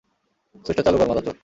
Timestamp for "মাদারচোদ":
1.09-1.37